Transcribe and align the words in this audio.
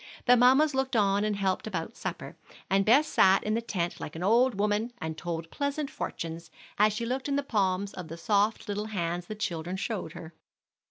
The 0.25 0.35
mammas 0.35 0.73
looked 0.73 0.95
on 0.95 1.23
and 1.23 1.35
helped 1.35 1.67
about 1.67 1.95
supper, 1.95 2.35
and 2.71 2.85
Bess 2.85 3.05
sat 3.07 3.43
in 3.43 3.53
the 3.53 3.61
tent 3.61 3.99
like 3.99 4.15
an 4.15 4.23
old 4.23 4.55
woman, 4.59 4.93
and 4.99 5.15
told 5.15 5.51
pleasant 5.51 5.91
fortunes, 5.91 6.49
as 6.79 6.91
she 6.91 7.05
looked 7.05 7.29
in 7.29 7.35
the 7.35 7.43
palms 7.43 7.93
of 7.93 8.07
the 8.07 8.17
soft 8.17 8.67
little 8.67 8.85
hands 8.85 9.27
the 9.27 9.35
children 9.35 9.77
showed 9.77 10.13
her. 10.13 10.33